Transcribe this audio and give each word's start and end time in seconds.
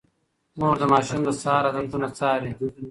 مور 0.59 0.75
د 0.79 0.83
ماشوم 0.91 1.21
د 1.25 1.29
سهار 1.41 1.63
عادتونه 1.73 2.07
څاري. 2.17 2.51